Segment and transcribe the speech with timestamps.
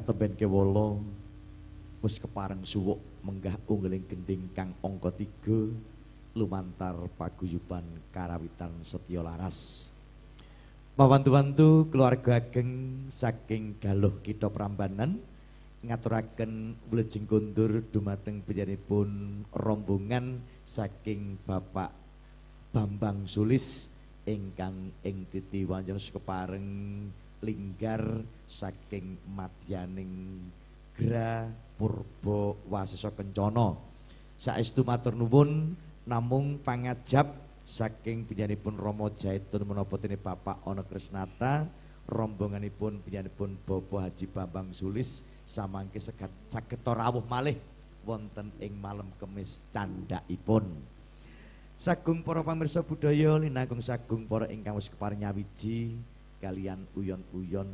[0.00, 0.96] katemben kewala
[2.00, 9.92] wis kepareng suwuk menggah unggeling gending kang angka 3 lumantar paguyuban karawitan setya laras.
[10.96, 15.20] Mawantu-wantu keluarga ageng saking galuh kita Prambanan
[15.84, 21.92] ngaturaken wilujeng kondur dumateng panjenenganipun rombongan saking Bapak
[22.72, 23.92] Bambang Sulis
[24.24, 26.68] ingkang ing titi wanjen kepareng
[27.40, 30.44] linggar saking madyaning
[30.96, 31.48] Gra
[31.80, 33.76] Purba Wasesa Kencana.
[34.36, 37.32] Saestu matur nuwun namung pangajab
[37.64, 41.68] saking panjenenganipun Rama Jaitun menapa dene Bapak Ana Krisnata
[42.08, 47.56] rombonganipun panjenenganipun Bapak Haji Bambang Sulis samangke segat saged rawuh malih
[48.04, 50.64] wonten ing malam kemis candhaipun.
[51.80, 55.96] Sagung para pamirsa budaya linangkung sagung para ingkang wis keparing nyawiji
[56.40, 57.68] kalian uyon-uyon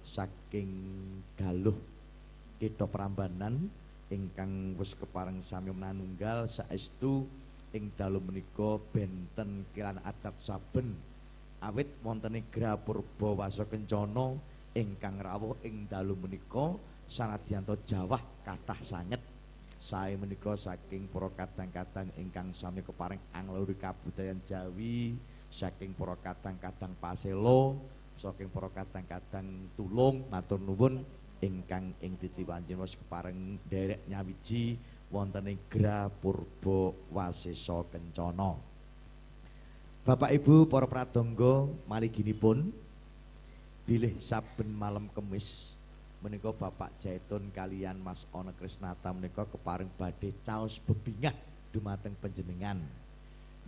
[0.00, 0.70] saking
[1.34, 1.76] galuh
[2.58, 3.68] kita Prambanan
[4.08, 7.28] ingkang wis kepareng sami manunggal saestu
[7.76, 10.96] ing dalu menika benten kelan adat saben.
[11.58, 14.38] Awit wonten ing Gra Purba Wasa Kencana
[14.72, 19.20] ingkang rawuh ing dalu menika sanadyanto Jawah kathah sanget.
[19.78, 25.14] Sae menika saking para kadang-kadang ingkang sami kepareng angluri kabudayan Jawi
[25.58, 27.74] saking para kadang-kadang paselo
[28.14, 31.02] saking para kadang-kadang tulung matur nuwun
[31.42, 34.78] ingkang ing titiwanjen wis kepareng derek nyawiji
[35.10, 38.54] wonten ing Gra Purba Wasesa Kencana
[40.06, 42.70] Bapak Ibu para pradangga maliginipun
[43.82, 45.74] bilih saben malam kemis
[46.22, 51.34] menika Bapak Jaitun kalian Mas Ana Krisnata menika kepareng badhe caos bebingah
[51.70, 52.80] dumateng panjenengan.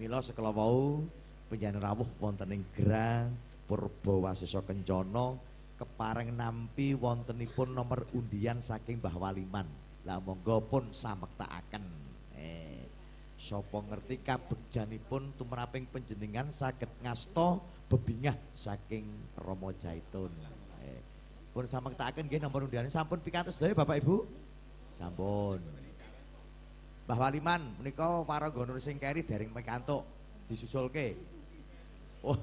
[0.00, 1.04] Mila sekala wau
[1.50, 3.26] panjenengan rawuh wonten ing Gra
[3.66, 5.34] Purbawasesa Kencana
[5.74, 9.64] kepareng nampi wontenipun nomor undian saking Mbah Waliman.
[10.04, 11.82] Lah monggo pun samektakaken.
[12.36, 12.84] Eh,
[13.40, 17.58] sapa ngerti kabegjanipun tumraping panjenengan saged ngasta
[17.88, 19.08] bebingah saking
[19.40, 20.30] Rama Jaitun.
[20.84, 21.00] Eh,
[21.56, 24.28] pun samektakaken nggih nomor undian sampun pikantos sedaya Bapak Ibu.
[25.00, 25.64] Sampun.
[27.08, 30.04] Mbah Waliman menika paraga nur sing keri dereng pikantuk
[30.44, 31.39] disusulke.
[32.20, 32.36] Oh.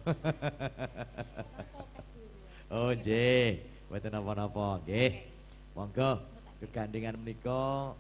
[2.98, 4.82] nggih, mboten napa-napa.
[4.84, 5.14] Nggih.
[5.78, 6.26] Monggo
[6.58, 7.94] kegandengan menika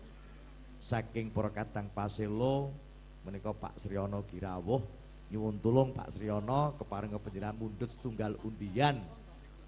[0.82, 2.74] saking para kadang paselo
[3.22, 4.82] menika Pak Sriono Girawuh
[5.30, 8.98] nyuwun tulung Pak Sriono kepareng panjenengan mundhut setunggal undian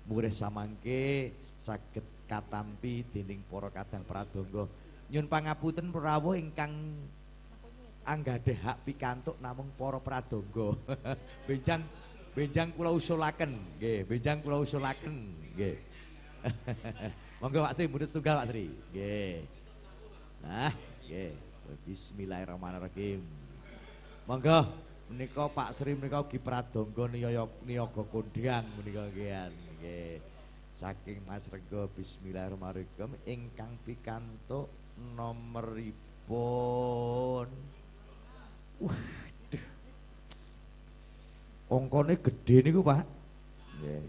[0.10, 1.30] murih samangke
[1.62, 4.65] saged katampi dening para kadang pradonga.
[5.10, 6.74] Nyun pangapunten rawuh ingkang
[8.10, 10.74] anggadhe hak pikantuk namung para pradonga.
[11.48, 11.86] benjang
[12.34, 15.78] benjang kula usulaken, nggih, benjang kula usulaken, nggih.
[17.39, 18.65] Monggo Pak Sri mundhut tunggal Pak Sri.
[18.91, 19.45] Nggih.
[20.41, 20.74] Nah,
[21.06, 21.32] nggih.
[21.86, 23.22] Bismillahirrahmanirrahim.
[24.26, 24.65] Monggo
[25.12, 29.54] menika Pak Sri menika ugi pradonga niyaga kondhang menika nggih.
[29.78, 30.17] Nggih.
[30.74, 34.72] Saking Mas Rego Bismillahirrahmanirrahim ingkang pikantuk
[35.15, 36.08] nomoripun
[38.80, 39.65] Waduh.
[41.70, 43.04] Ongkone gede niku, Pak.
[43.80, 44.08] Nggih.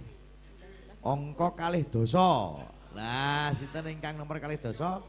[1.00, 2.58] Angka kalih dosa.
[2.94, 5.02] Lah, sinten ingkang nomor kalih dosa?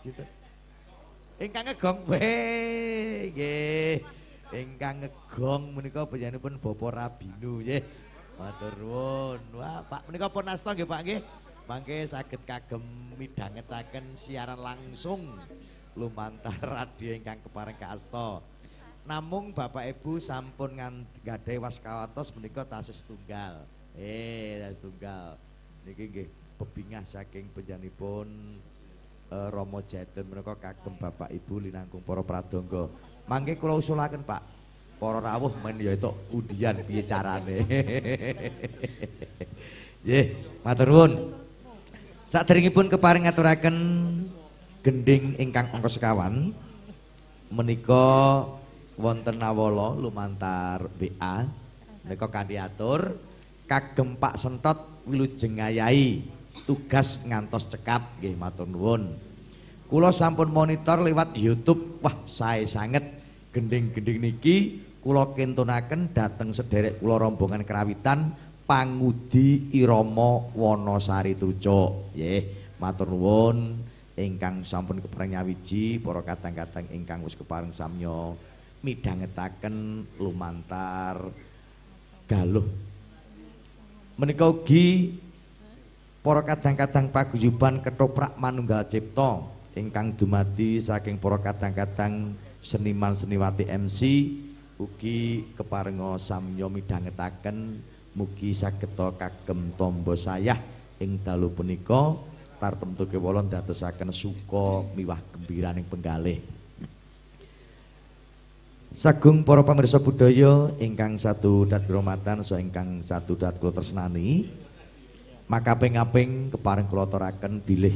[0.00, 0.28] Sinten?
[1.36, 2.32] Ingkang ngegong we,
[3.32, 3.94] nggih.
[4.56, 7.82] Ingkang ngegong menika panjenenganipun Bapak Rabinu nggih.
[8.36, 9.40] Matur nuwun.
[9.56, 11.20] Wah, Pak menika pun asta nggih, Pak nggih.
[11.66, 12.80] Mangke saged kagem
[13.18, 15.34] midhangetaken siaran langsung
[15.96, 18.44] lumantar radio ingkang kepareng kaasta.
[19.06, 20.76] Namung Bapak Ibu sampun
[21.24, 23.64] ngadhe waskawatos menika tasih tunggal.
[23.96, 25.40] Eh, tasih tunggal.
[25.86, 26.28] Niki nggih
[26.58, 28.58] bebingah saking panjenenganipun
[29.30, 32.90] uh, Rama Jaitun menika kagem Bapak Ibu linangkung para pradangga.
[33.30, 34.42] Mangke kula usulaken, Pak.
[34.96, 37.62] Para rawuh men ya itu udian piye carane.
[40.02, 40.24] Nggih,
[40.64, 41.12] matur nuwun.
[42.26, 43.76] Saderengipun keparing ngaturaken
[44.86, 46.54] gending ingkang angka sekawan
[47.50, 48.46] menika
[48.94, 51.42] wonten nawala lumantar BA
[52.06, 53.18] menika kanthi atur
[53.66, 56.22] kagem Pak Sentot wilujeng ngayahi
[56.70, 59.10] tugas ngantos cekap nggih matur nuwun.
[59.90, 61.98] Kula sampun monitor lewat YouTube.
[61.98, 63.02] Wah sae sanget.
[63.50, 68.34] Gending-gending niki kula kentunaken dateng sederek kula rombongan kerawitan
[68.66, 72.14] pangudi irama Wonosari Trucuk.
[72.14, 72.42] Nggih
[72.78, 73.85] matur nuwun
[74.16, 78.32] ingkang sampun kepareng nyawiji para kadang-kadang ingkang wis kepareng samya
[78.80, 81.20] midhangetaken lumantar
[82.24, 82.64] galuh.
[84.16, 85.12] Menika ugi
[86.24, 89.44] para kadang-kadang paguyuban ketoprak manunggal cipta
[89.76, 92.32] ingkang dumadi saking para kadang-kadang
[92.64, 94.00] seniman seniwati MC
[94.80, 97.78] ugi keparenga samya midhangetaken
[98.16, 100.56] mugi sageta kagem tombo sayah
[100.96, 102.16] ing dalu punika
[102.56, 106.40] tartemtu kewala ndadosaken suka miwah gembiraning penggalih.
[108.96, 114.48] Sagung para pamirsa budaya ingkang satu dat kromatan so ingkang satu dat kula tresnani
[115.46, 117.92] maka pengaping kepareng kula aturaken bilih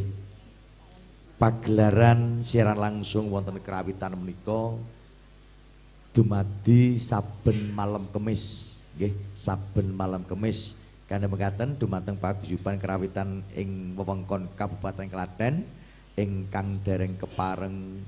[1.40, 4.76] pagelaran siaran langsung wonten kerawitan menika
[6.12, 10.76] dumadi saben malam kemis nggih saben malam kemis
[11.10, 15.66] kana mekaten dumateng paguyuban kerawitan ing wewengkon Kabupaten Klaten
[16.14, 17.98] ingkang dereng kepareng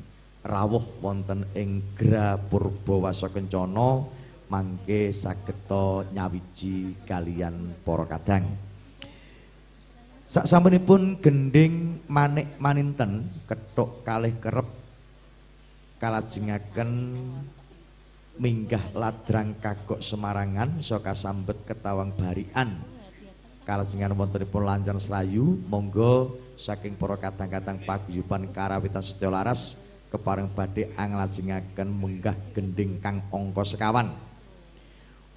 [0.47, 4.07] rawuh wonten ing Gra Purbawasa Kencana
[4.47, 8.47] mangke sageta nyawiji kalian para kadang.
[10.31, 14.71] Saksampunipun gending manik maninten kethuk kalih kerep
[15.99, 16.91] kalajengaken
[18.43, 22.83] minggah ladrang kagok Semarangan saka sambet ketawang barian.
[23.63, 29.79] Kalajengan wontenipun lancar selayu monggo saking para kadang-kadang paguyuban karawitan Setyo Laras
[30.11, 34.11] kepareng badhe anglajengaken munggah gending kang angka sekawan.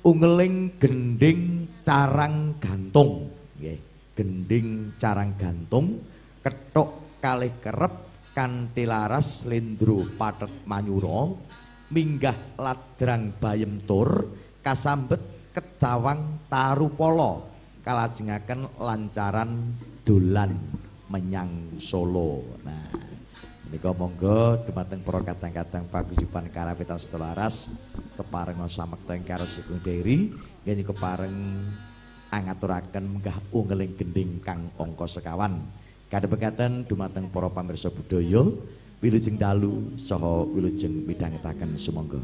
[0.02, 3.30] Ungeling gending carang gantung,
[3.62, 3.78] nggih.
[4.18, 6.02] Gending carang gantung
[6.40, 7.94] kethuk kalih kerep
[8.32, 11.34] kanthi laras lendro pathet manyura
[11.96, 15.24] minggah ladrang bayem tur kasambet
[15.56, 17.40] kedawang tarupala
[17.88, 19.72] kalajengaken lancaran
[20.04, 20.60] dolan
[21.08, 22.44] menyang Solo.
[22.68, 22.92] Nah,
[23.72, 27.72] Nika monggo dumateng para kadang-kadang paguyuban karawitan setelaras
[28.20, 30.30] kepareng samekta ing karo Sugeng Deri
[30.68, 31.64] yen kepareng
[32.30, 35.64] angaturaken menggah ungeling gending kang angka sekawan.
[36.12, 38.46] Kadhepekaten dumateng para pamirsa budaya
[39.06, 42.18] wilujeng dalu saha wilujeng midhangetaken sumangga.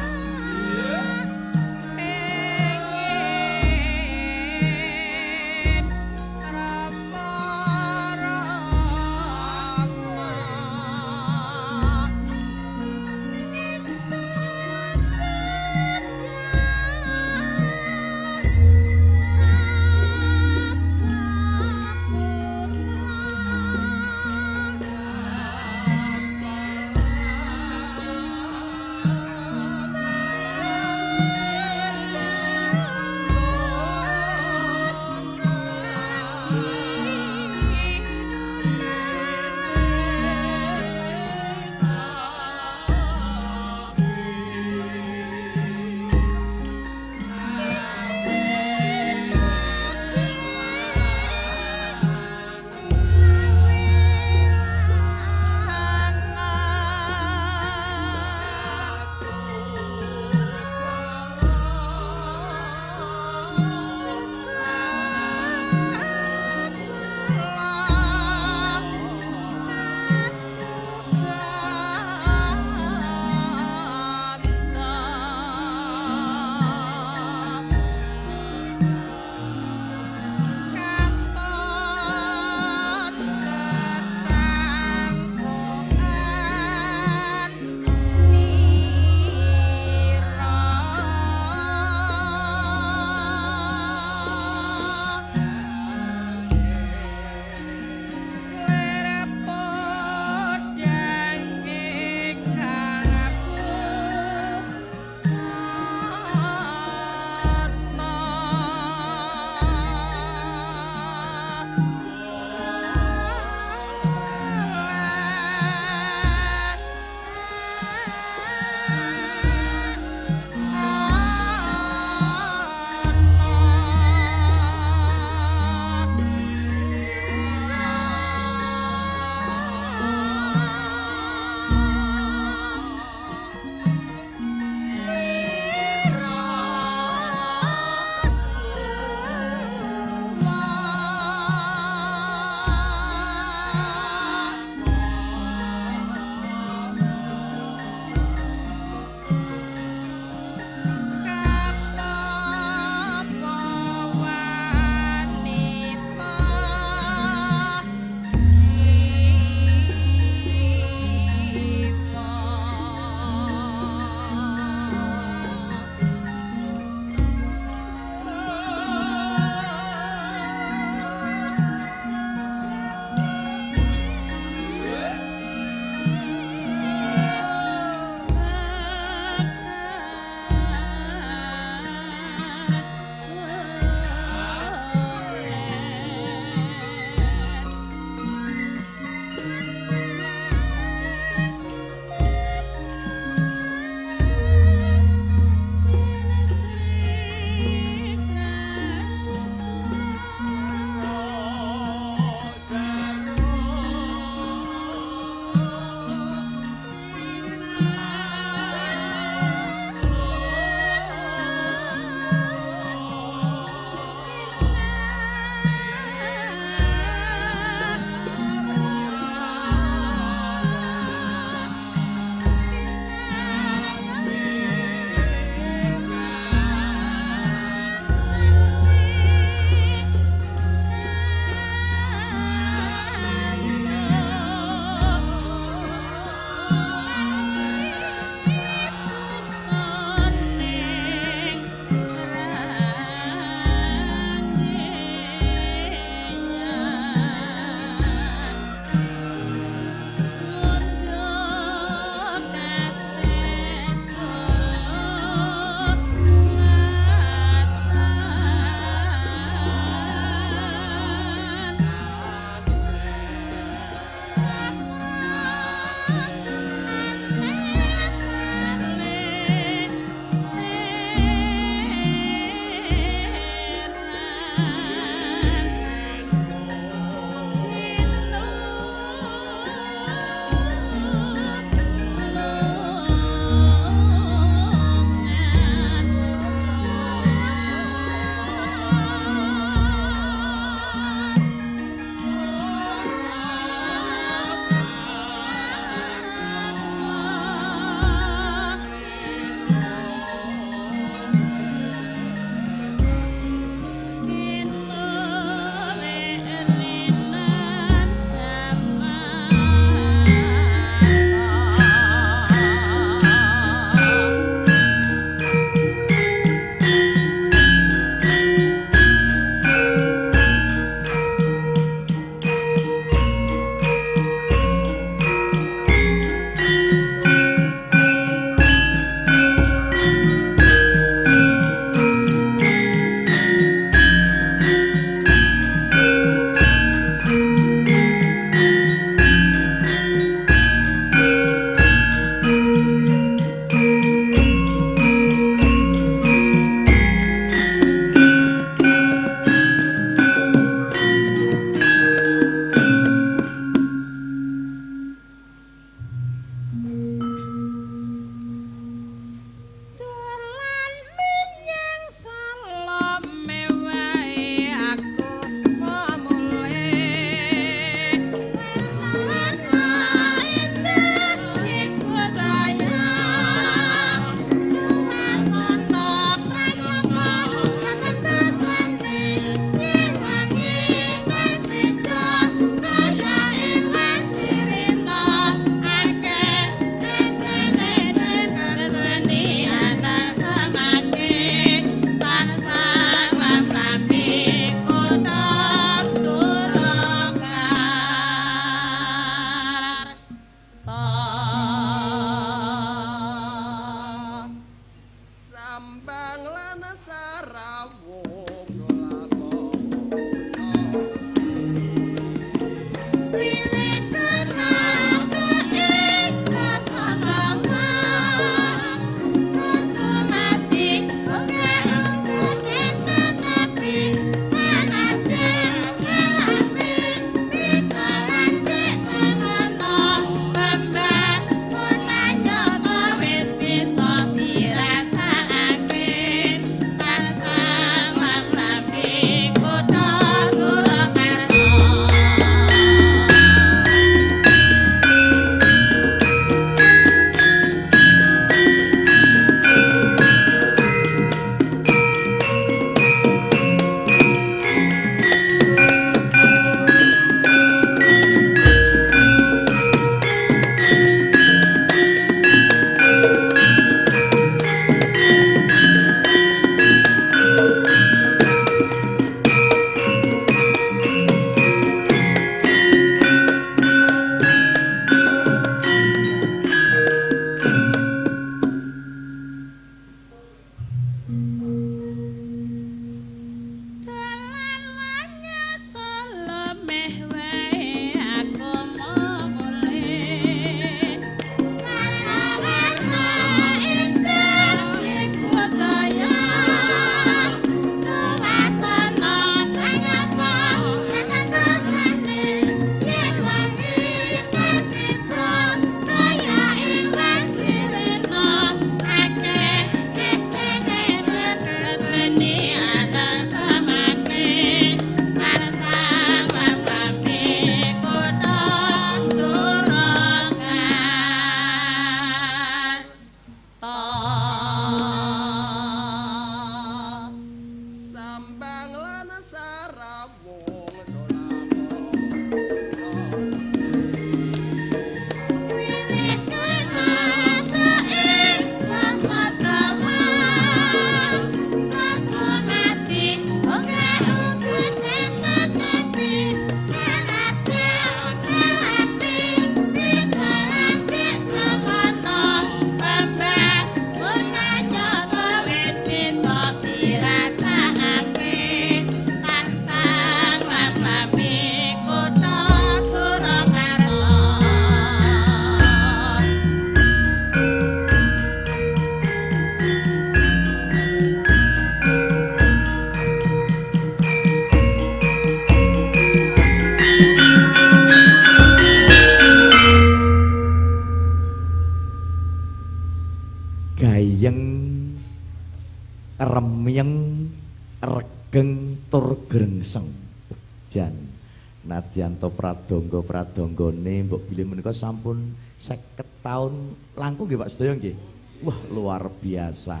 [592.40, 598.16] Nadyanto pradonga pradonggane mbok bilih menika sampun 50 taun langkung nggih Pak sedaya nggih.
[598.64, 600.00] Wah luar biasa.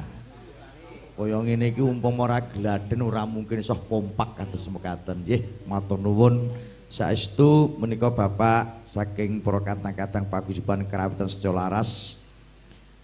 [1.20, 5.68] Kaya ngene iki umpama ora gladen ora mungkin iso kompak kados mekaten nggih.
[5.68, 6.48] Matur nuwun.
[6.90, 12.18] Saestu menika Bapak saking para kadang-kadang paguyuban kerawitan Secolaras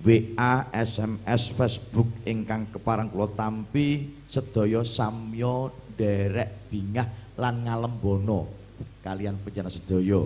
[0.02, 7.06] WA, SMS, Facebook ingkang keparang kula tampi sedaya samya derek bingah
[7.38, 8.65] lan ngalembono
[9.04, 10.24] kalian penjana sedaya.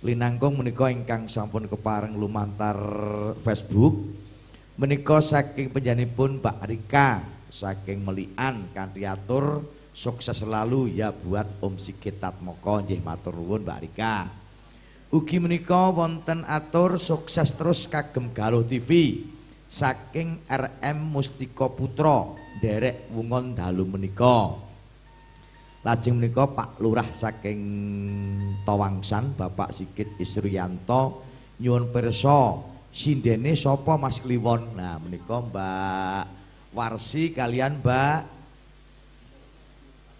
[0.00, 2.76] Linangkung menika ingkang sampun kepareng lumantar
[3.44, 4.00] Facebook
[4.80, 7.20] menika saking penjanipun Mbak Rika
[7.52, 9.60] saking Melian kanthi atur
[9.92, 14.16] sukses selalu ya buat Om Sikit Tatmoko nggih matur nuwun Mbak Rika.
[15.10, 19.20] Ugi menika wonten atur sukses terus kagem Galuh TV
[19.66, 22.30] saking RM Mustika Putra
[22.62, 24.69] derek wungon dalu menika.
[25.80, 27.60] Lajeng menika Pak Lurah saking
[28.68, 31.24] Tawangsan Bapak Sikit Isriyanto
[31.56, 32.60] nyuwun pirsa
[32.92, 34.76] sindene sapa Mas Kliwon.
[34.76, 36.24] Nah menika Mbak
[36.76, 38.20] Warsi kalian Mbak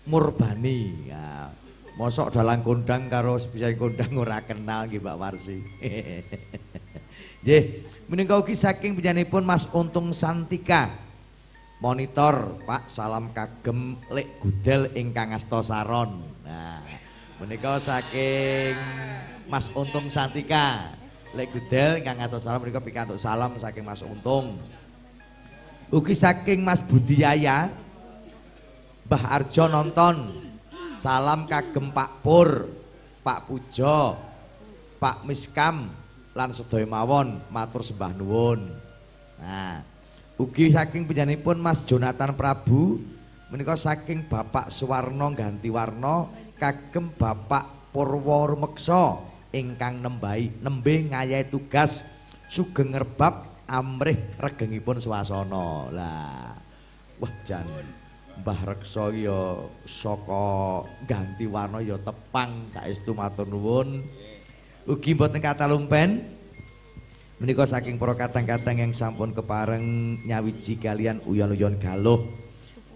[0.08, 1.12] Murbani.
[1.12, 1.52] Nah,
[2.00, 5.60] Mosok dalang kondang karo spesial kondang ora kenal nggih Mbak Warsi.
[7.40, 10.92] Nggih, menika ugi saking panjenenganipun Mas Untung Santika.
[11.80, 16.20] Monitor Pak salam kagem Lek Gudel ingkang asta saron.
[16.44, 16.84] Nah,
[17.40, 18.76] menika saking
[19.48, 20.92] Mas Untung Santika.
[21.32, 24.60] Lek Gudel ingkang asta saron menika pikantuk salam saking Mas Untung.
[25.88, 27.72] Ugi saking Mas Budiyaya
[29.08, 30.38] Mbah Arjo nonton
[31.00, 32.68] Salam kagem Pak Pur,
[33.24, 34.20] Pak Pujo,
[35.00, 35.88] Pak Miskam
[36.36, 38.68] lan sedaya mawon matur sembah nuwun.
[39.40, 39.80] Nah,
[40.40, 42.96] ugi saking panjenenganipun Mas Jonathan Prabu
[43.52, 49.20] menika saking Bapak Suwarno ganti warna kagem Bapak Purwo Rumeksa
[49.52, 52.08] ingkang nembahi nembe ngayahi tugas
[52.48, 55.92] sugeng ngerbab amrih regengipun swasana.
[55.92, 56.56] Lah,
[57.20, 57.68] wah jan
[58.40, 64.00] Mbah Reksa ya saka ganti warna ya tepang saestu matur nuwun.
[64.88, 66.39] Ugi mboten kata lumpen.
[67.40, 72.28] Menika saking para kadang-kadang yang sampun kepareng nyawiji kalian uyon-uyon galuh.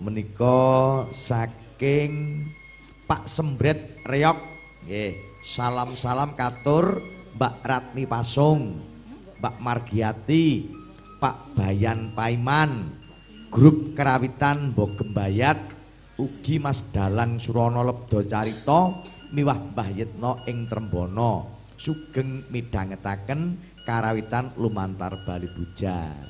[0.04, 2.44] Menika saking
[3.08, 4.36] Pak Sembret Reok
[4.84, 5.16] nggih.
[5.40, 7.00] Salam-salam katur
[7.40, 8.84] Mbak Ratni Pasung,
[9.40, 10.68] Mbak Margiati,
[11.16, 13.00] Pak Bayan Paiman,
[13.48, 15.56] grup kerawitan Bogembayat
[16.20, 25.22] ugi Mas Dalang Surono Lebdo Carito miwah Mbah Yitno ing Trembono sugeng midhangetaken karawitan lumantar
[25.22, 26.24] Bali Buja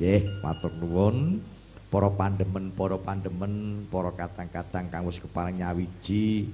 [0.00, 1.44] nggih matur nuwun.
[1.90, 6.46] Para pandemen para pandemen para kadang-kadang kang wis kepareng nyawiji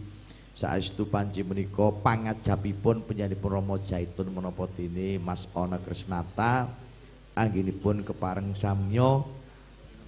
[0.56, 6.72] saestu panci menika pangajapipun penyanipun Rama Jaitun menapa dene Mas Ana Krisnata
[7.36, 9.28] anggenipun kepareng samya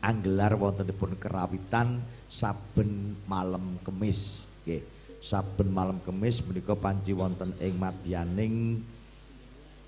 [0.00, 4.48] anggelar wontenipun kerawitan saben malam kemis.
[4.64, 4.80] Nggih
[5.20, 8.80] saben malam kemis menika panci wonten ing madyaning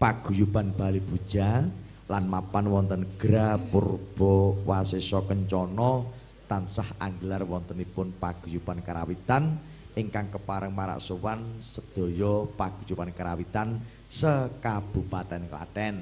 [0.01, 1.68] paguyuban Bali Buja
[2.09, 6.09] lan mapan wonten Gra Purba Wasesa Kencana
[6.48, 9.61] tansah anggelar wontenipun paguyuban karawitan
[9.94, 13.76] ingkang kepareng marak sowan sedaya paguyuban karawitan
[14.09, 15.96] sekabupaten Klaten.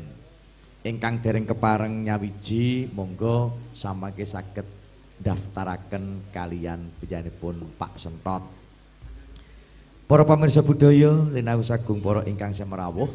[0.86, 4.64] ingkang dereng kepareng nyawiji monggo samangke saged
[5.18, 8.46] daftaraken kalian panjenenganipun Pak Sentot.
[10.08, 13.10] Para pamirsa budaya linawu sagung para ingkang semerawuh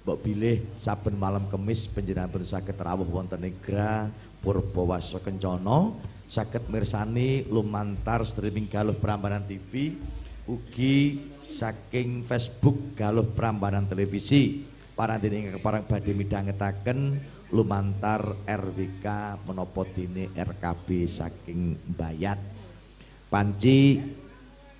[0.00, 4.08] mbok bilih saben malam kemis panjenenganipun saged rawuh wonten ing Gra
[4.40, 5.92] Purbawasa Kencana
[6.24, 10.00] saged mirsani lumantar streaming Galuh Prambanan TV
[10.48, 11.20] ugi
[11.50, 14.64] saking Facebook Galuh Prambanan Televisi
[14.96, 17.20] parandene ingkang parang badhe midhangetaken
[17.56, 19.06] lumantar RWK
[19.48, 22.36] menapa dene RKB saking Bayat.
[23.32, 23.96] Panci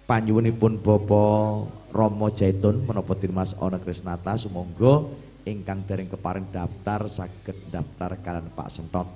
[0.05, 5.11] panyuwunipun Bapak Romo Jaitun menapa dene Mas Ana Krisnata sumangga
[5.43, 9.09] ingkang dereng kepareng daftar saged daftar kalian Pak Sentot.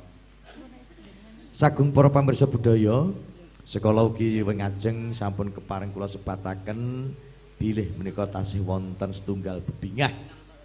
[1.55, 3.15] Sagung para pamirsa budaya,
[3.63, 7.11] sekolah ugi wengajeng sampun kepareng kula sebataken
[7.55, 10.11] bilih menika tasih wonten setunggal bebingah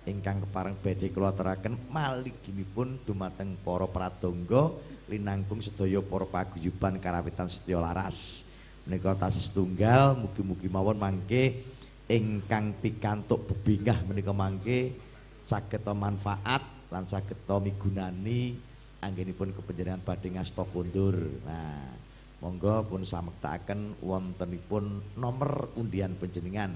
[0.09, 4.73] ingkang kepareng badhe kula aturaken maliginipun dumateng para pradonga
[5.05, 8.49] linangkung sedaya para paguyuban karawitan Setya Laras.
[8.89, 11.61] Menika tasih setunggal mugi-mugi mawon mangke
[12.09, 14.97] ingkang pikantuk bebingah menika mangke
[15.45, 18.57] saged manfaat lan saged migunani
[18.99, 21.15] anggenipun kepanjenengan badhe ngasta kondur.
[21.45, 21.95] Nah,
[22.41, 26.75] monggo pun samektakaken wontenipun nomor undian panjenengan.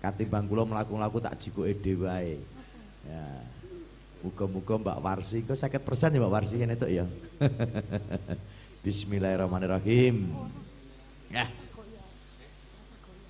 [0.00, 2.36] Katimbang kula mlaku-mlaku tak jikuke dhewe wae.
[3.04, 3.24] Ya.
[4.24, 7.04] Muga-muga Mbak Warsi kok 50% ya Mbak Warsi kan itu ya.
[8.84, 10.32] Bismillahirrahmanirrahim.
[11.28, 11.63] Ya.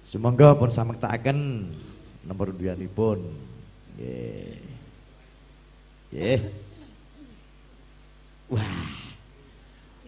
[0.05, 1.73] Semoga pun samektakaken
[2.29, 3.25] nomor undianipun.
[3.97, 4.61] Nggih.
[6.13, 6.41] Nggih.
[8.53, 8.93] Wah.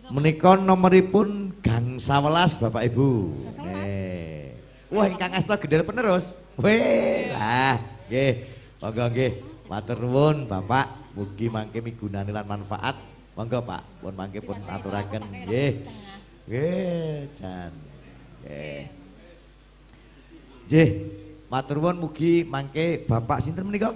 [0.06, 3.10] Menika nomoripun gang 11 Bapak Ibu.
[3.56, 4.54] Nggih.
[4.92, 6.38] Wah ingkang asta gendel penerus.
[6.60, 8.46] Weh, lah nggih.
[8.78, 9.32] Monggo nggih.
[9.66, 12.94] Matur nuwun Bapak, mugi mangke migunani lan manfaat.
[13.34, 15.82] Monggo Pak, pun mangke pun aturaken nggih.
[16.46, 17.72] Nggih, jan.
[18.46, 18.95] Nggih.
[20.66, 20.90] Nggih.
[21.46, 23.94] Matur nuwun mugi mangke Bapak sinten menika?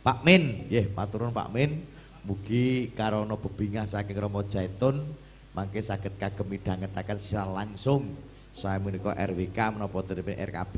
[0.00, 1.84] Pak Min, nggih, matur nuwun Pak Min.
[2.24, 5.04] Mugi karono bebingah saking Romo Jaitun
[5.52, 8.16] mangke saged kagem midhangetaken secara langsung
[8.48, 10.76] saya menika RWK menapa RKB.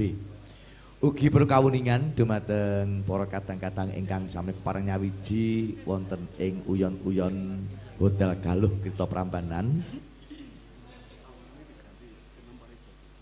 [0.96, 7.62] Ugi berkawuningan dumateng para kadang-kadang ingkang sami pareng nyawiji wonten ing uyon-uyon
[8.00, 9.84] Hotel Galuh Kita Prambanan.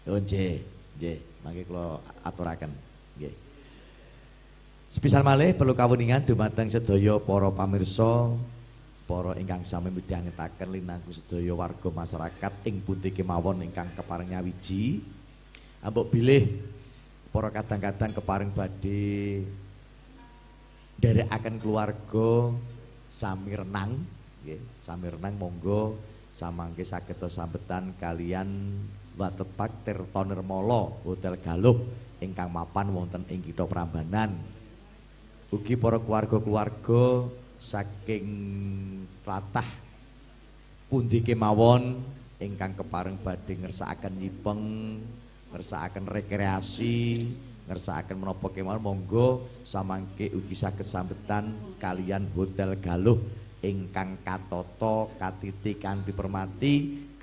[0.07, 0.23] Oh
[0.99, 2.71] nggih, mangke kula aturaken.
[3.19, 3.35] Nggih.
[4.95, 8.31] Sepisal malih perlu kawuningan dumateng sedaya para pamirsa
[9.05, 15.03] para ingkang sami midhangetaken linangku sedaya warga masyarakat ing pundi kemawon ingkang kepareng nyawiji.
[15.83, 16.63] Ambok bilih
[17.35, 19.45] para kadang-kadang keparing badhe
[21.29, 22.55] akan keluarga
[23.11, 24.01] sami renang
[24.47, 25.99] nggih sami renang monggo
[26.33, 28.79] samangke saged sambetan kalian
[29.15, 31.79] Watepak Tirta Nirmala Hotel Galuh
[32.19, 34.35] ingkang mapan wonten ing Kitha Prambanan.
[35.55, 38.27] Ugi para keluarga-keluarga saking
[39.23, 39.67] tlatah
[40.91, 42.03] pundi kemawon
[42.43, 44.63] ingkang kepareng badhe ngersakaken nyipeng
[45.55, 47.31] ngersakaken rekreasi,
[47.71, 53.23] ngersakaken menapa kemawon monggo samangke ugi saged sambetan kalian Hotel Galuh
[53.65, 56.75] ingkang katata katiti kanthi permati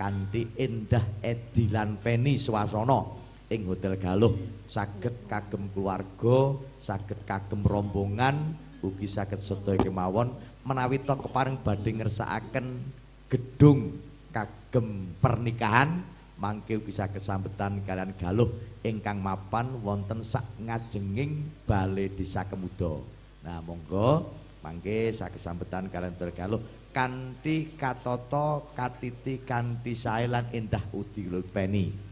[0.02, 3.06] kanthi endah edilan peni swasana
[3.54, 4.34] ing Hotel Galuh.
[4.66, 10.34] Saged kagem keluarga, saged kagem rombongan, ugi saged sedaya kemawon.
[10.66, 12.82] Menawi to kepareng badhe ngersakaken
[13.30, 14.02] gedung
[14.34, 16.02] kagem pernikahan
[16.41, 18.49] mangke bisa kesambetan kalian galuh
[18.82, 23.06] ingkang mapan wonten sak ngajenging Balai Desa Kemudo.
[23.45, 24.34] Nah, monggo
[24.66, 32.11] mangke sak kesambetan kalian tergaluh kanthi katoto katiti kanthi sae lan endah udi peni.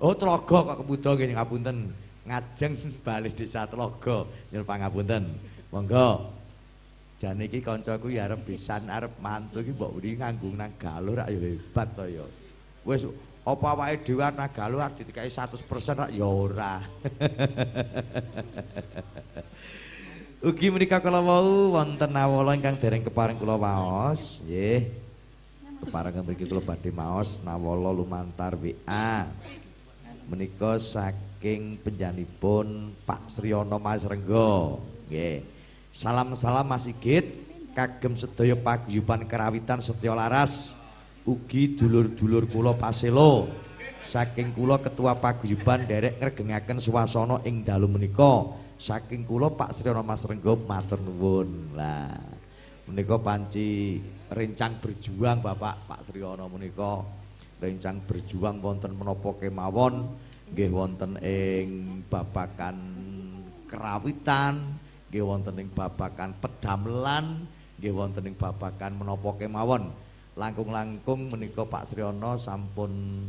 [0.00, 1.76] Oh, Tlaga kok Kemudo nggih ngapunten.
[2.24, 2.72] Ngajeng
[3.04, 5.24] Balai Desa Tlaga nyuwun pangapunten.
[5.70, 6.40] Monggo
[7.20, 11.28] Jane iki kancaku ya arep pisan arep mantu iki mbok wedi nganggo nang galuh rak
[11.28, 12.24] ya hebat to ya.
[12.80, 13.04] Wis
[13.44, 15.60] apa awake dhewe nang galuh arep ditikai 100%
[16.00, 16.80] rak ya ora.
[20.40, 24.88] Ugi menika kala wau wonten nawala ingkang dereng keparing kula waos, nggih.
[25.84, 29.28] Keparengan mriki kula badhe maos nawala lumantar WA.
[30.32, 34.80] Menika saking penjanipun Pak Sriono Mas Renggo,
[35.12, 35.44] nggih.
[35.92, 37.36] Salam-salam Mas Sigit,
[37.76, 40.72] kagem sedaya paguyuban kerawitan setya laras.
[41.28, 43.44] Ugi dulur-dulur kula paselo.
[44.00, 48.56] Saking kula ketua paguyuban derek ngregengaken swasana ing dalu menika.
[48.80, 51.76] Saking kula Pak Sriono Mas Renggo matur nuwun.
[51.76, 52.16] Lah
[52.88, 54.00] menika panci
[54.32, 57.04] rencang berjuang Bapak Pak Sriono menika
[57.60, 60.16] rencang berjuang wonten menapa kemawon
[60.56, 62.76] nggih wonten ing babakan
[63.68, 67.42] kerawitan nggih wonten ing babakan pedamelan,
[67.82, 69.90] nggih wonten ing babakan menapa kemawon.
[70.38, 73.26] Langkung-langkung menika Pak Sriono sampun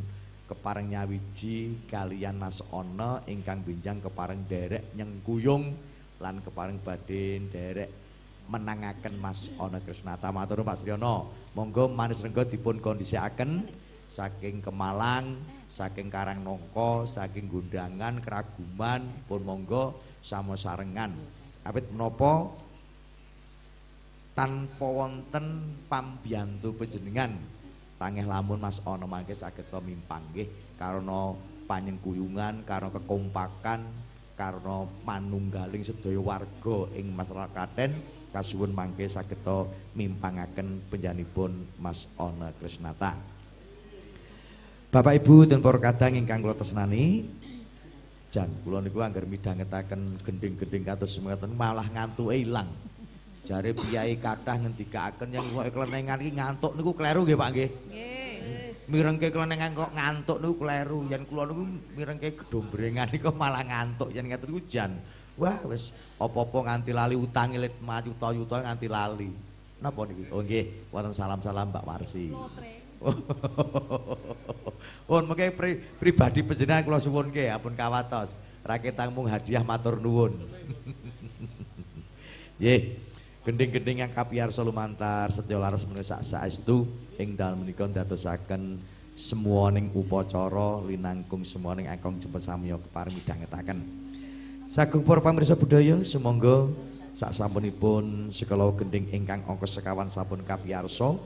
[0.52, 5.72] kepareng nyawiji kalian Mas Ana ingkang binjang kepareng derek nyengkuyung
[6.20, 7.90] lan kepareng badhe derek
[8.52, 11.32] menangaken Mas Ana Krisnata matur Pak Sriono.
[11.56, 13.80] Monggo manis renggo dipun kondisiaken.
[14.12, 15.40] Saking Kemalang,
[15.72, 21.16] saking Karangnongko, saking Gundangan, Keraguman pun monggo sama sarengan.
[21.64, 22.52] Awit menapa?
[24.36, 27.40] Tanpa wonten pambiyantu panjenengan
[28.02, 31.38] tangih lamun Mas ana mangke saged mimpang nggih karena
[31.70, 33.86] panyengkuyungan karena kekompakan
[34.34, 37.94] karena manunggaling sedaya warga ing masyarakat
[38.34, 39.46] kasuwun mangke saged
[39.94, 43.14] mimpangaken penjanipun Mas Ana Krisnata
[44.90, 47.24] Bapak Ibu dan para kadang ingkang kula tresnani
[48.32, 52.72] Jan, kula niku anggar midhangetaken gending-gending kados semeten malah ngantuke ilang.
[53.42, 57.70] Jare piyai kathah ngendikaken yang kok klenengan iki ngantuk niku kleru nggih Pak nggih.
[57.90, 58.70] Nggih.
[58.86, 61.00] Mirengke klenengan kok ngantuk niku kleru.
[61.10, 61.64] Yen kula niku
[61.98, 64.94] mirengke gedombrengan niku malah ngantuk yen ngaten niku jan.
[65.42, 65.90] Wah wis
[66.22, 69.34] apa-apa nganti lali utang lit mayuta-yuta nganti lali.
[69.82, 70.30] Napa niki?
[70.30, 72.30] Oh nggih, wonten salam-salam Mbak Warsi.
[75.10, 78.38] Pun mengke pri, pribadi panjenengan kula suwunke ampun kawatos.
[78.62, 80.38] Raketang mung hadiah matur nuwun.
[82.62, 83.01] Nggih.
[83.42, 86.86] Gending-gending yang kapiyarsa lumantar setya laras menika saestu
[87.18, 88.78] ing dalem menika ndadosaken
[89.18, 93.82] semuaning upacara linangkung semuaning angkong jemput samya kepareng midhangetaken.
[94.70, 96.70] Sagung para pamirsa budaya sumangga
[97.18, 101.18] sak sampunipun sekala gending ingkang angka sekawan sampun kapiyarsa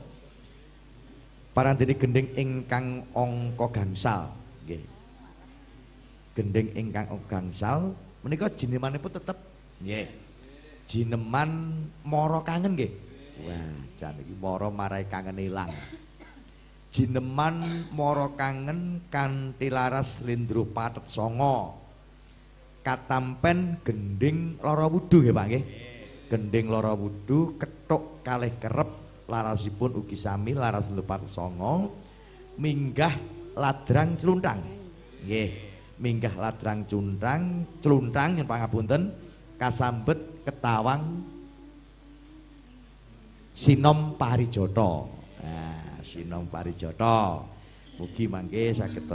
[1.52, 4.32] parandene gending ingkang angka gangsal
[4.64, 4.80] nggih.
[6.32, 7.92] Gending ingkang angka gangsal
[8.24, 9.36] menika jinemanipun tetep
[9.84, 10.25] nggih.
[10.86, 12.92] Jineman mara kangen nggih.
[13.42, 15.68] Wah, jan iki mara marai kangen ilang.
[16.94, 21.82] Jineman mara kangen kanthi laras lindro patet songo.
[22.86, 25.64] Katampen gending lara wudu nggih Pak nggih.
[26.30, 28.90] Gending lara wudu ketuk kalih kerep
[29.26, 31.98] larasipun ugi sami laras lindro patet songo.
[32.62, 33.12] Minggah
[33.58, 34.62] ladrang cluntang.
[35.26, 35.50] Nggih.
[35.96, 39.25] Minggah ladrang cuntang, cluntang yen pangapunten
[39.56, 41.24] kasambet ketawang
[43.56, 45.08] sinom parijoto.
[45.40, 47.48] Nah, sinom parijoto.
[47.96, 49.08] Mugi mangke saged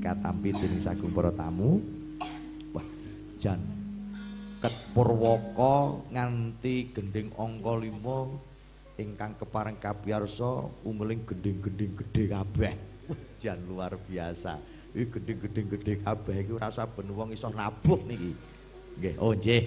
[0.00, 1.84] katampi dening sagung para tamu.
[2.72, 2.86] Wah,
[3.36, 3.60] jan
[4.56, 12.72] ket Purwaka nganti gending angka 5 ingkang kepareng kapiyarsa umeling gending-gending gedhe kabeh.
[13.12, 14.56] Wah, jan luar biasa.
[14.96, 18.32] Iki gending-gending gedhe kabeh iki rasa wong iso nabuh niki.
[18.98, 19.62] Nggih, oh nggih.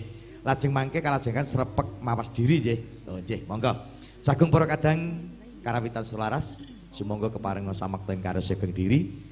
[0.45, 2.79] lajeng mangke kalajengan srepek mawas diri nggih.
[3.09, 3.73] Oh nggih, monggo.
[4.21, 5.29] Sagung para kadang
[5.65, 6.61] karawitan selaras,
[6.93, 9.25] sumangga keparenga samakten karo segeng diri.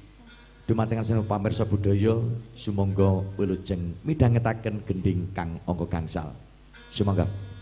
[0.64, 2.18] Dumateng senu pamirsa budaya,
[2.56, 6.32] sumangga wilujeng midhangetaken gending kang angka gangsal.
[6.88, 7.53] Sumangga.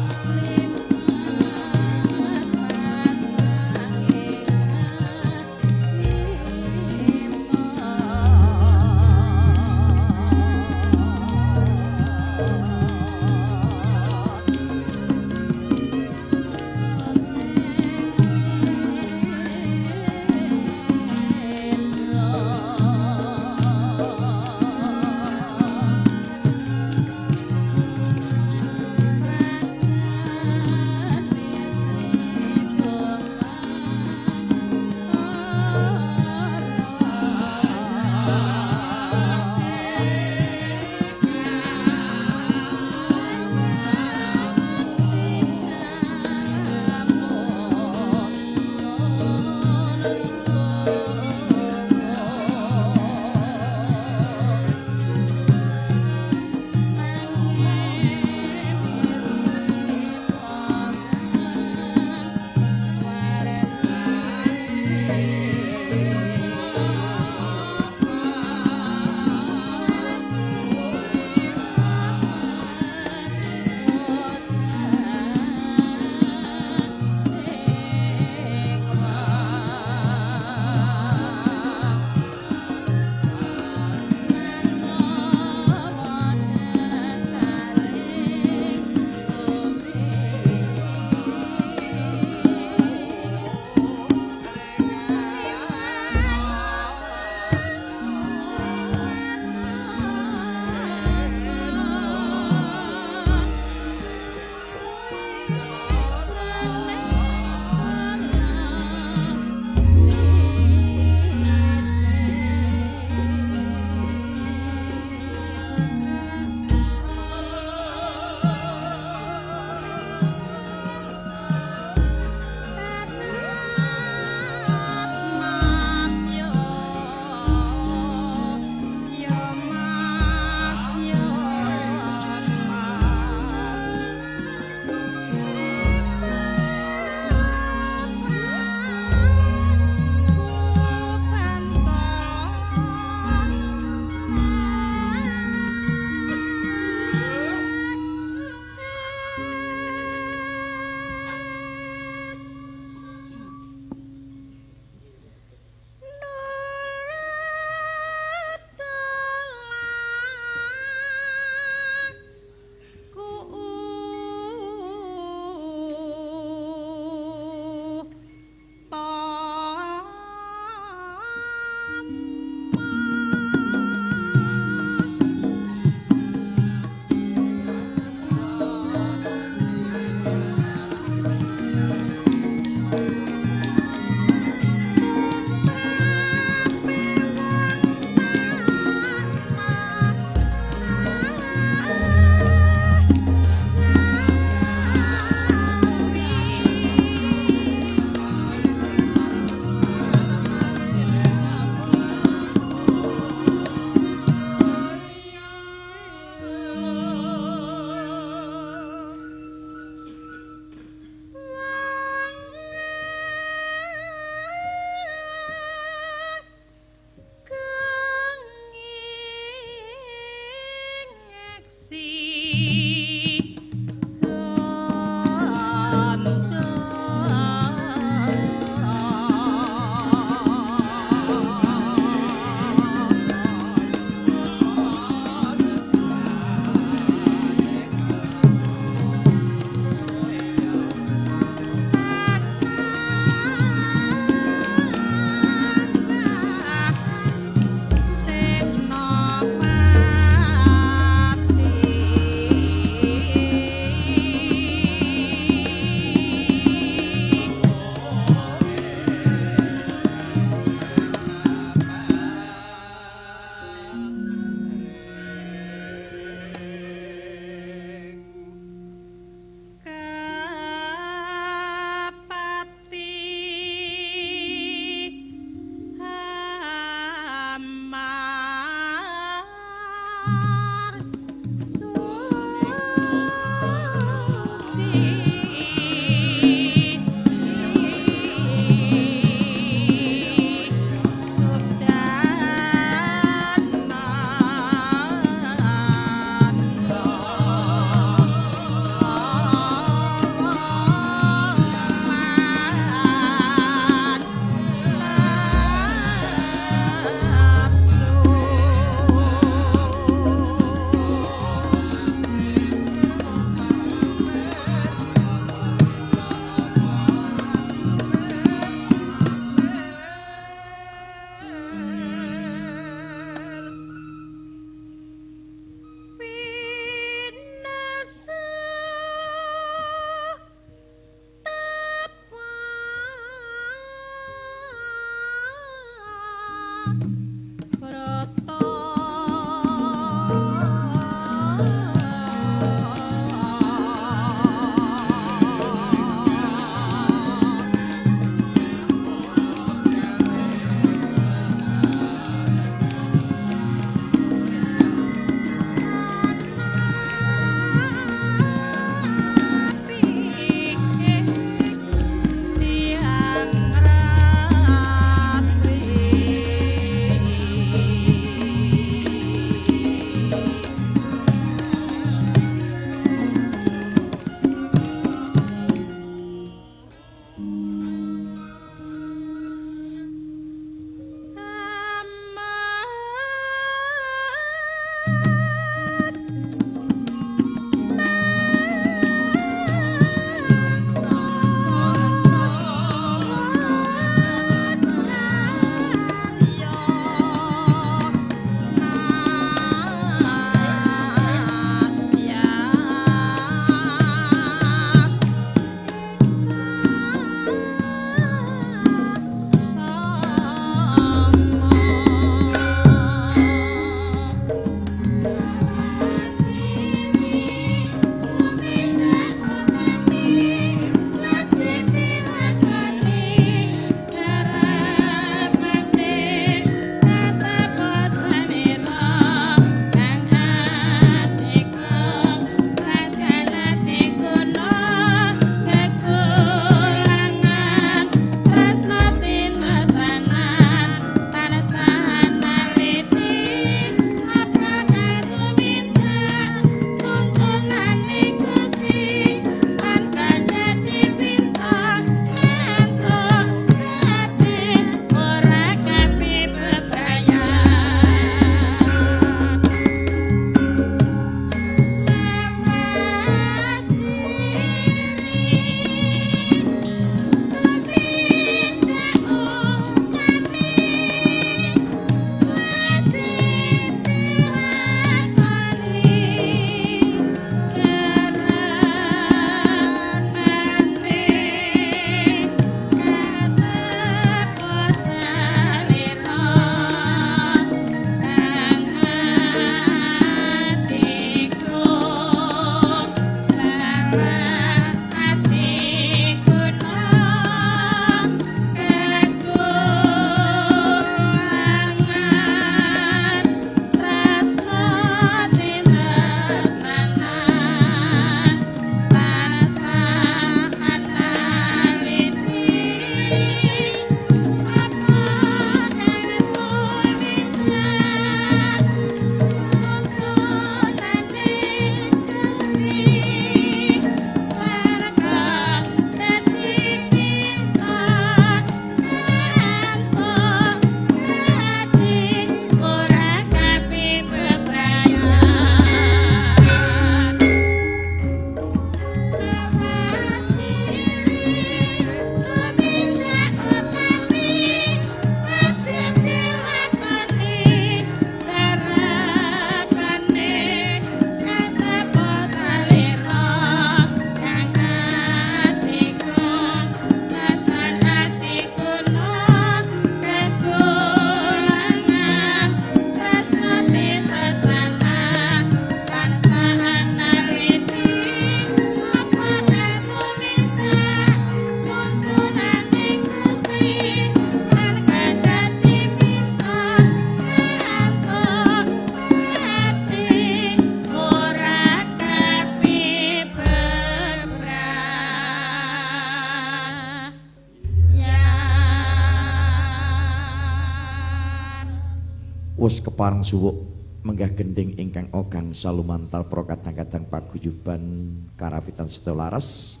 [593.36, 593.76] Kepareng suwuk
[594.24, 600.00] menggah gending ingkang ogang salumantar prokadang-kadang paguyuban karawitan setelaras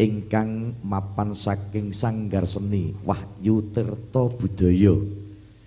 [0.00, 4.96] ingkang mapan saking sanggar seni Wahyu Tirta Budaya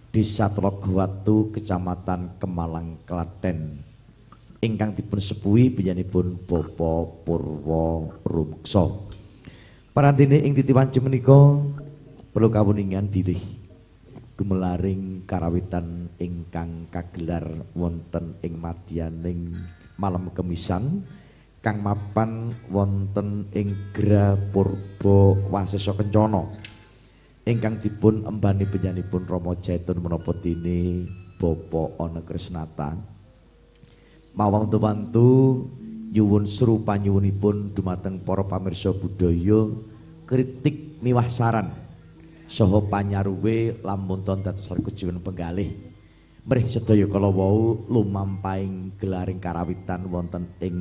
[0.10, 3.86] Desa Tlogowatu Kecamatan Kemalang Klaten.
[4.58, 8.90] Ingkang dipun sepuhi panjenenganipun Bapak Purwa Rumeksa
[9.94, 11.62] Parantine ing titiwan menika
[12.34, 13.62] perlu kawuningan bilih
[14.42, 19.58] gumelaring karawitan ingkang kagelar wonten ing madyaning
[19.98, 21.02] malam kemisan
[21.66, 26.46] kang mapan wonten ing Gra Purba Wasesa Kencana.
[27.42, 31.10] Ingkang dipun embani penyanipun Rama Jaitun menapa dene
[31.42, 32.94] Bapa Ana Krisnata
[34.32, 35.68] mawang bantu
[36.12, 39.68] nyuwun serupa nyuwunipun dumateng para pamirsa budaya
[40.24, 41.72] kritik miwah saran
[42.48, 45.91] saha panyaruwe lamun ton dados kejuwen penggalih
[46.42, 50.78] mrih sedaya kala wau lumampahing gelaring karawitan wonten ing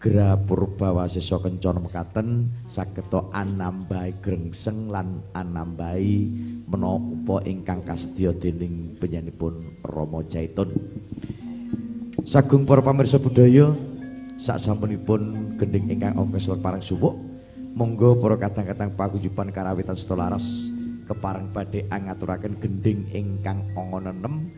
[0.00, 6.24] Gra Purbawasesa Kencana mekaten sageta anambahi grengseng lan anambahi
[6.64, 10.72] menapa ingkang kasedya dening penyanipun Rama Jaitun.
[12.24, 13.76] Sagung para pamirsa budaya
[14.40, 17.20] saksampunipun gending ingkang ongkes parang suwuk
[17.76, 20.72] monggo para kadang-kadang pagujuban karawitan setolaras
[21.04, 24.48] kepareng badhe angaturaken gending ingkang ongonenem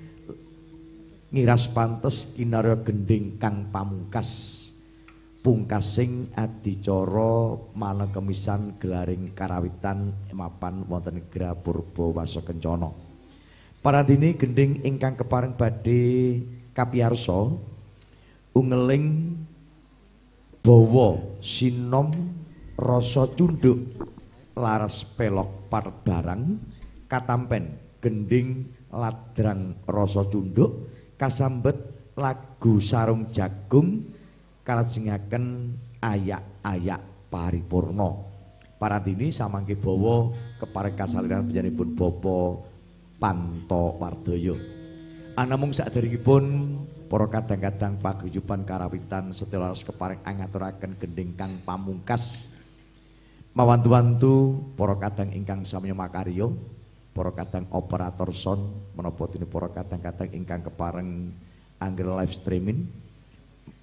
[1.33, 4.61] ngiras pantes kinarya gending kang pamungkas
[5.41, 12.93] pungkasing adicara malang kemisan gelaring karawitan mapan wonten Gra Purba Wasa Kencana.
[13.81, 16.45] Paradini gending ingkang kepareng badhe
[16.77, 17.49] kapiyarsa
[18.53, 19.35] ungeling
[20.61, 22.13] bawa sinom
[22.77, 23.81] rasa cunduk
[24.53, 26.43] laras pelok paret barang
[27.09, 31.77] katampen gending ladrang rasa cunduk kasambet
[32.19, 34.05] lagu sarung jagung
[34.63, 37.01] kalajengaken ayak-ayak
[37.33, 38.31] paripurna.
[38.77, 42.39] Parantini samangke bawa kepareng kasaliran panjenenganipun Bapa
[43.23, 44.59] Panto Wardaya.
[45.39, 46.45] Anamung saderengipun
[47.07, 52.53] para kadang-kadang paguyuban karawitan setelaras kepareng angaturaken gending kang pamungkas
[53.53, 56.49] mawantu-wantu para kadang ingkang samya makarya,
[57.13, 61.33] para kadang operator sound menapa dene para kadang-kadang ingkang kepareng
[61.77, 62.89] anggere live streaming.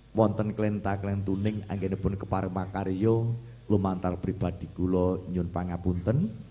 [0.10, 3.30] Wonten klenta-klentuning anggenipun kepareng makarya
[3.69, 6.49] lumantar pribadi kula nyun pangapunten.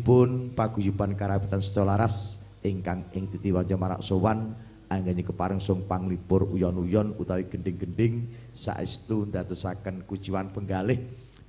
[0.00, 4.54] Pun paguyuban karawitan setolaras ingkang ing titiwaja marak sowan
[4.88, 11.00] anggene kepareng sung panglipur uyon-uyon utawi gending-gending saestu ndadosaken kuciwan penggalih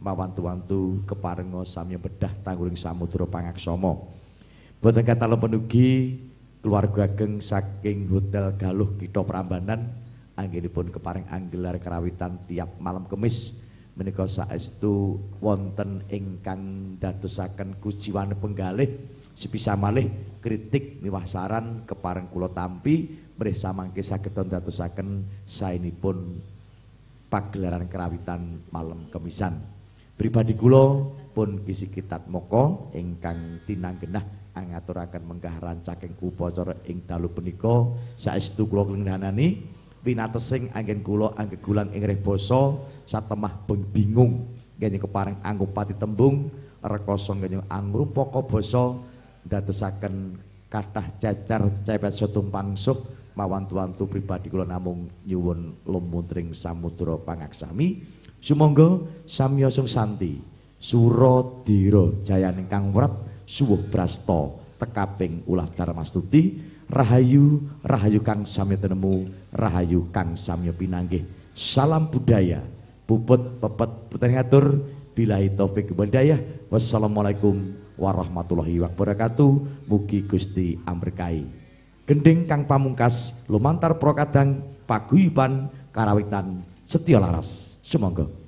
[0.04, 4.23] mawantu-wantu keparenga samya bedah tangguring samudra pangaksama
[4.84, 6.20] boten kata penugi
[6.60, 9.80] keluarga ageng saking hotel Galuh Kitha Prambanan
[10.36, 13.64] anggenipun keparing anggelar kerawitan tiap malam kemis.
[13.96, 18.92] Menika saestu wonten ingkang dadosaken kuciwan penggalih
[19.32, 20.12] sepisa malih
[20.44, 23.08] kritik miwah saran kepareng kula tampi
[23.40, 26.44] mrih samangke saged dadosaken saenipun
[27.32, 29.64] pagelaran kerawitan malam kemisan.
[30.20, 37.90] Pribadi kula pun kisi kitat moko ingkang tinanggenah angaturaken menggah rancaking upacara ing dalu punika
[38.14, 39.66] saestu kula klendanani
[40.06, 44.46] winatesing anggen kula anggegulang ing basa satemah bingung
[44.78, 46.50] ngene kepareng anggupati tembung
[46.82, 48.94] rekoso ngene angrupaka basa
[49.44, 50.38] dadosaken
[50.72, 52.98] kathah cacar cepet sotumpang suh
[53.34, 58.22] mawantu-wantu pribadi kula namung nyuwun lumuntring samudra pangaksami.
[58.44, 60.36] Sumangga samya sung santi
[60.76, 70.14] suradira jayaning kang wrat suwuh brasta tekaping ulah darmastuti Rahayu, rahayu kang samya tenemu, rahayu
[70.14, 71.26] kang samya pinanggih.
[71.56, 72.62] Salam budaya,
[73.10, 74.66] puput pepet putri ngatur,
[75.18, 76.38] bilahi taufik hidayah.
[76.70, 79.52] Wassalamualaikum warahmatullahi wabarakatuh.
[79.90, 81.50] Mugi Gusti amberkahi.
[82.06, 87.82] Gending kang pamungkas, lumantar prokadang, paguyuban, karawitan, setia laras.
[87.82, 88.43] Sumangga.